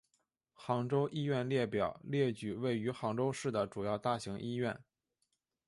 [0.55, 4.83] 杭州医院列表列举位于杭州市的主要大型医院。